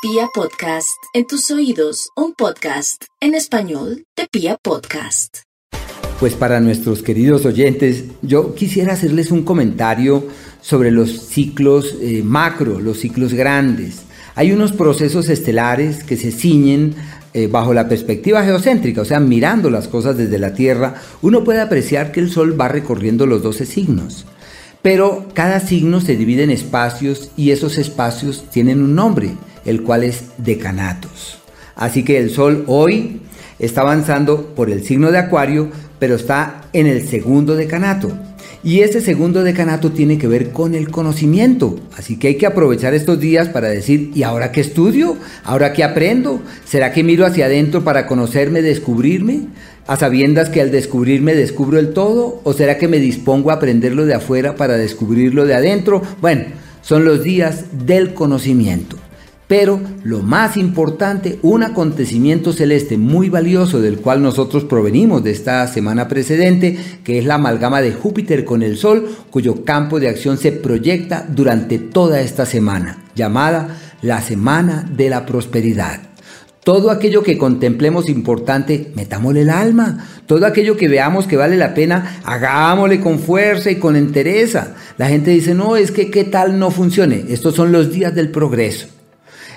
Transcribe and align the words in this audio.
Pia 0.00 0.28
Podcast, 0.32 1.02
en 1.12 1.26
tus 1.26 1.50
oídos, 1.50 2.10
un 2.14 2.32
podcast 2.32 3.02
en 3.20 3.34
español 3.34 4.04
de 4.16 4.28
Pia 4.30 4.56
Podcast. 4.62 5.38
Pues 6.20 6.34
para 6.34 6.60
nuestros 6.60 7.02
queridos 7.02 7.44
oyentes, 7.44 8.04
yo 8.22 8.54
quisiera 8.54 8.92
hacerles 8.92 9.32
un 9.32 9.42
comentario 9.42 10.28
sobre 10.60 10.92
los 10.92 11.10
ciclos 11.10 11.96
eh, 12.00 12.22
macro, 12.24 12.78
los 12.78 13.00
ciclos 13.00 13.34
grandes. 13.34 14.02
Hay 14.36 14.52
unos 14.52 14.70
procesos 14.70 15.28
estelares 15.30 16.04
que 16.04 16.16
se 16.16 16.30
ciñen 16.30 16.94
eh, 17.34 17.48
bajo 17.48 17.74
la 17.74 17.88
perspectiva 17.88 18.44
geocéntrica, 18.44 19.00
o 19.00 19.04
sea, 19.04 19.18
mirando 19.18 19.68
las 19.68 19.88
cosas 19.88 20.16
desde 20.16 20.38
la 20.38 20.54
Tierra, 20.54 20.94
uno 21.22 21.42
puede 21.42 21.60
apreciar 21.60 22.12
que 22.12 22.20
el 22.20 22.30
Sol 22.30 22.58
va 22.58 22.68
recorriendo 22.68 23.26
los 23.26 23.42
12 23.42 23.66
signos. 23.66 24.26
Pero 24.80 25.26
cada 25.34 25.58
signo 25.58 26.00
se 26.00 26.14
divide 26.14 26.44
en 26.44 26.50
espacios 26.50 27.32
y 27.36 27.50
esos 27.50 27.78
espacios 27.78 28.44
tienen 28.48 28.80
un 28.80 28.94
nombre 28.94 29.34
el 29.68 29.82
cual 29.82 30.04
es 30.04 30.24
decanatos. 30.38 31.38
Así 31.76 32.02
que 32.02 32.18
el 32.18 32.30
Sol 32.30 32.64
hoy 32.66 33.20
está 33.58 33.82
avanzando 33.82 34.54
por 34.54 34.70
el 34.70 34.82
signo 34.82 35.12
de 35.12 35.18
Acuario, 35.18 35.68
pero 35.98 36.16
está 36.16 36.62
en 36.72 36.86
el 36.86 37.06
segundo 37.06 37.54
decanato. 37.54 38.12
Y 38.64 38.80
ese 38.80 39.00
segundo 39.00 39.44
decanato 39.44 39.92
tiene 39.92 40.18
que 40.18 40.26
ver 40.26 40.50
con 40.50 40.74
el 40.74 40.90
conocimiento. 40.90 41.78
Así 41.96 42.18
que 42.18 42.28
hay 42.28 42.34
que 42.36 42.46
aprovechar 42.46 42.92
estos 42.92 43.20
días 43.20 43.48
para 43.48 43.68
decir, 43.68 44.10
¿y 44.14 44.24
ahora 44.24 44.50
qué 44.50 44.60
estudio? 44.60 45.16
¿Ahora 45.44 45.72
qué 45.72 45.84
aprendo? 45.84 46.40
¿Será 46.64 46.92
que 46.92 47.04
miro 47.04 47.24
hacia 47.24 47.46
adentro 47.46 47.84
para 47.84 48.06
conocerme, 48.06 48.60
descubrirme? 48.62 49.48
¿A 49.86 49.96
sabiendas 49.96 50.48
que 50.48 50.60
al 50.60 50.72
descubrirme 50.72 51.34
descubro 51.34 51.78
el 51.78 51.92
todo? 51.92 52.40
¿O 52.42 52.52
será 52.52 52.78
que 52.78 52.88
me 52.88 52.98
dispongo 52.98 53.50
a 53.50 53.54
aprenderlo 53.54 54.06
de 54.06 54.14
afuera 54.14 54.56
para 54.56 54.76
descubrirlo 54.76 55.46
de 55.46 55.54
adentro? 55.54 56.02
Bueno, 56.20 56.46
son 56.82 57.04
los 57.04 57.22
días 57.22 57.66
del 57.86 58.12
conocimiento. 58.12 58.96
Pero 59.48 59.80
lo 60.04 60.22
más 60.22 60.58
importante, 60.58 61.38
un 61.40 61.62
acontecimiento 61.62 62.52
celeste 62.52 62.98
muy 62.98 63.30
valioso 63.30 63.80
del 63.80 63.96
cual 63.96 64.22
nosotros 64.22 64.64
provenimos 64.64 65.24
de 65.24 65.30
esta 65.30 65.66
semana 65.66 66.06
precedente, 66.06 66.78
que 67.02 67.18
es 67.18 67.24
la 67.24 67.36
amalgama 67.36 67.80
de 67.80 67.92
Júpiter 67.92 68.44
con 68.44 68.62
el 68.62 68.76
Sol, 68.76 69.08
cuyo 69.30 69.64
campo 69.64 69.98
de 69.98 70.08
acción 70.10 70.36
se 70.36 70.52
proyecta 70.52 71.26
durante 71.26 71.78
toda 71.78 72.20
esta 72.20 72.44
semana, 72.44 73.04
llamada 73.14 73.78
la 74.02 74.20
Semana 74.20 74.86
de 74.94 75.08
la 75.08 75.24
Prosperidad. 75.24 76.02
Todo 76.62 76.90
aquello 76.90 77.22
que 77.22 77.38
contemplemos 77.38 78.10
importante, 78.10 78.92
metámosle 78.94 79.40
el 79.40 79.48
alma. 79.48 80.06
Todo 80.26 80.44
aquello 80.44 80.76
que 80.76 80.88
veamos 80.88 81.26
que 81.26 81.38
vale 81.38 81.56
la 81.56 81.72
pena, 81.72 82.20
hagámosle 82.24 83.00
con 83.00 83.18
fuerza 83.18 83.70
y 83.70 83.76
con 83.76 83.96
entereza. 83.96 84.74
La 84.98 85.08
gente 85.08 85.30
dice, 85.30 85.54
no, 85.54 85.76
es 85.76 85.90
que 85.90 86.10
qué 86.10 86.24
tal 86.24 86.58
no 86.58 86.70
funcione. 86.70 87.24
Estos 87.30 87.54
son 87.54 87.72
los 87.72 87.90
días 87.90 88.14
del 88.14 88.28
progreso. 88.30 88.97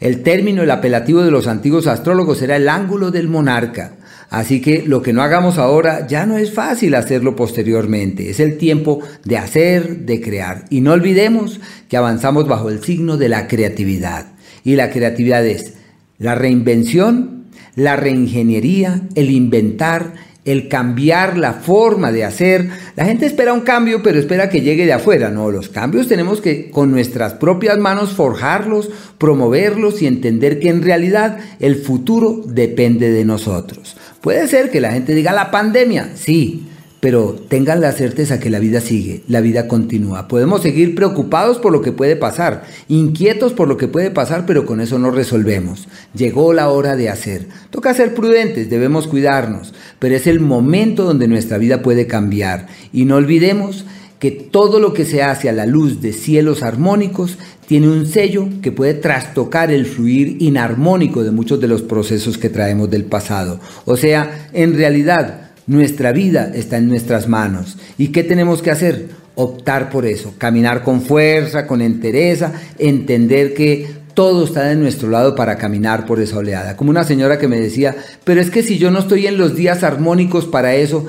El 0.00 0.22
término, 0.22 0.62
el 0.62 0.70
apelativo 0.70 1.22
de 1.22 1.30
los 1.30 1.46
antiguos 1.46 1.86
astrólogos 1.86 2.42
era 2.42 2.56
el 2.56 2.68
ángulo 2.68 3.10
del 3.10 3.28
monarca. 3.28 3.94
Así 4.28 4.60
que 4.60 4.82
lo 4.86 5.02
que 5.02 5.12
no 5.12 5.22
hagamos 5.22 5.56
ahora 5.56 6.06
ya 6.06 6.26
no 6.26 6.36
es 6.36 6.52
fácil 6.52 6.94
hacerlo 6.94 7.36
posteriormente. 7.36 8.28
Es 8.28 8.40
el 8.40 8.58
tiempo 8.58 9.00
de 9.24 9.38
hacer, 9.38 10.00
de 10.00 10.20
crear. 10.20 10.64
Y 10.68 10.80
no 10.80 10.92
olvidemos 10.92 11.60
que 11.88 11.96
avanzamos 11.96 12.48
bajo 12.48 12.68
el 12.68 12.82
signo 12.82 13.16
de 13.16 13.28
la 13.28 13.46
creatividad. 13.46 14.26
Y 14.64 14.74
la 14.74 14.90
creatividad 14.90 15.46
es 15.46 15.74
la 16.18 16.34
reinvención, 16.34 17.44
la 17.76 17.94
reingeniería, 17.94 19.02
el 19.14 19.30
inventar, 19.30 20.14
el 20.46 20.68
cambiar 20.68 21.36
la 21.36 21.52
forma 21.52 22.12
de 22.12 22.24
hacer. 22.24 22.70
La 22.94 23.04
gente 23.04 23.26
espera 23.26 23.52
un 23.52 23.60
cambio, 23.60 24.02
pero 24.02 24.18
espera 24.18 24.48
que 24.48 24.62
llegue 24.62 24.86
de 24.86 24.94
afuera. 24.94 25.28
No, 25.28 25.50
los 25.50 25.68
cambios 25.68 26.08
tenemos 26.08 26.40
que 26.40 26.70
con 26.70 26.90
nuestras 26.90 27.34
propias 27.34 27.76
manos 27.78 28.14
forjarlos, 28.14 28.88
promoverlos 29.18 30.00
y 30.00 30.06
entender 30.06 30.60
que 30.60 30.68
en 30.68 30.82
realidad 30.82 31.38
el 31.60 31.76
futuro 31.76 32.40
depende 32.46 33.10
de 33.10 33.24
nosotros. 33.24 33.96
Puede 34.20 34.48
ser 34.48 34.70
que 34.70 34.80
la 34.80 34.92
gente 34.92 35.14
diga 35.14 35.32
la 35.32 35.50
pandemia, 35.50 36.12
sí, 36.14 36.68
pero 37.06 37.36
tengan 37.48 37.80
la 37.80 37.92
certeza 37.92 38.40
que 38.40 38.50
la 38.50 38.58
vida 38.58 38.80
sigue, 38.80 39.22
la 39.28 39.40
vida 39.40 39.68
continúa. 39.68 40.26
Podemos 40.26 40.62
seguir 40.62 40.96
preocupados 40.96 41.58
por 41.58 41.70
lo 41.70 41.80
que 41.80 41.92
puede 41.92 42.16
pasar, 42.16 42.64
inquietos 42.88 43.52
por 43.52 43.68
lo 43.68 43.76
que 43.76 43.86
puede 43.86 44.10
pasar, 44.10 44.44
pero 44.44 44.66
con 44.66 44.80
eso 44.80 44.98
no 44.98 45.12
resolvemos. 45.12 45.86
Llegó 46.16 46.52
la 46.52 46.68
hora 46.68 46.96
de 46.96 47.08
hacer. 47.08 47.46
Toca 47.70 47.94
ser 47.94 48.12
prudentes, 48.12 48.70
debemos 48.70 49.06
cuidarnos, 49.06 49.72
pero 50.00 50.16
es 50.16 50.26
el 50.26 50.40
momento 50.40 51.04
donde 51.04 51.28
nuestra 51.28 51.58
vida 51.58 51.80
puede 51.80 52.08
cambiar. 52.08 52.66
Y 52.92 53.04
no 53.04 53.14
olvidemos 53.14 53.84
que 54.18 54.32
todo 54.32 54.80
lo 54.80 54.92
que 54.92 55.04
se 55.04 55.22
hace 55.22 55.48
a 55.48 55.52
la 55.52 55.64
luz 55.64 56.00
de 56.02 56.12
cielos 56.12 56.64
armónicos 56.64 57.38
tiene 57.68 57.88
un 57.88 58.06
sello 58.06 58.48
que 58.62 58.72
puede 58.72 58.94
trastocar 58.94 59.70
el 59.70 59.86
fluir 59.86 60.38
inarmónico 60.40 61.22
de 61.22 61.30
muchos 61.30 61.60
de 61.60 61.68
los 61.68 61.82
procesos 61.82 62.36
que 62.36 62.50
traemos 62.50 62.90
del 62.90 63.04
pasado. 63.04 63.60
O 63.84 63.96
sea, 63.96 64.48
en 64.52 64.74
realidad, 64.74 65.45
nuestra 65.66 66.12
vida 66.12 66.52
está 66.54 66.78
en 66.78 66.88
nuestras 66.88 67.28
manos. 67.28 67.76
¿Y 67.98 68.08
qué 68.08 68.24
tenemos 68.24 68.62
que 68.62 68.70
hacer? 68.70 69.08
Optar 69.34 69.90
por 69.90 70.06
eso, 70.06 70.34
caminar 70.38 70.82
con 70.82 71.02
fuerza, 71.02 71.66
con 71.66 71.82
entereza, 71.82 72.52
entender 72.78 73.54
que 73.54 73.86
todo 74.14 74.44
está 74.44 74.64
de 74.64 74.76
nuestro 74.76 75.10
lado 75.10 75.34
para 75.34 75.58
caminar 75.58 76.06
por 76.06 76.20
esa 76.20 76.38
oleada. 76.38 76.76
Como 76.76 76.90
una 76.90 77.04
señora 77.04 77.38
que 77.38 77.48
me 77.48 77.60
decía, 77.60 77.94
pero 78.24 78.40
es 78.40 78.50
que 78.50 78.62
si 78.62 78.78
yo 78.78 78.90
no 78.90 79.00
estoy 79.00 79.26
en 79.26 79.36
los 79.36 79.54
días 79.54 79.82
armónicos 79.82 80.46
para 80.46 80.74
eso, 80.74 81.06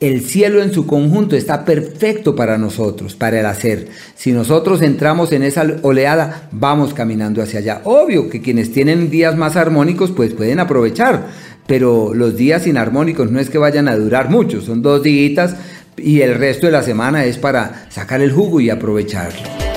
el 0.00 0.22
cielo 0.22 0.62
en 0.62 0.72
su 0.72 0.86
conjunto 0.86 1.36
está 1.36 1.64
perfecto 1.64 2.34
para 2.34 2.56
nosotros, 2.58 3.14
para 3.14 3.40
el 3.40 3.46
hacer. 3.46 3.88
Si 4.14 4.32
nosotros 4.32 4.80
entramos 4.80 5.30
en 5.32 5.42
esa 5.42 5.66
oleada, 5.82 6.48
vamos 6.52 6.94
caminando 6.94 7.42
hacia 7.42 7.60
allá. 7.60 7.80
Obvio 7.84 8.30
que 8.30 8.40
quienes 8.40 8.72
tienen 8.72 9.10
días 9.10 9.36
más 9.36 9.56
armónicos, 9.56 10.10
pues 10.10 10.32
pueden 10.32 10.58
aprovechar 10.58 11.28
pero 11.70 12.14
los 12.14 12.36
días 12.36 12.66
inarmónicos 12.66 13.30
no 13.30 13.38
es 13.38 13.48
que 13.48 13.56
vayan 13.56 13.86
a 13.86 13.94
durar 13.94 14.28
mucho, 14.28 14.60
son 14.60 14.82
dos 14.82 15.04
días 15.04 15.54
y 15.96 16.20
el 16.20 16.34
resto 16.34 16.66
de 16.66 16.72
la 16.72 16.82
semana 16.82 17.24
es 17.26 17.38
para 17.38 17.86
sacar 17.90 18.20
el 18.22 18.32
jugo 18.32 18.60
y 18.60 18.70
aprovecharlo. 18.70 19.69